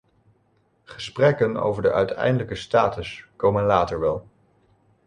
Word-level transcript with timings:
Gesprekken 0.83 1.57
over 1.57 1.81
de 1.81 1.91
uiteindelijke 1.91 2.55
status 2.55 3.25
komen 3.35 3.63
later 3.63 3.99
wel. 3.99 4.27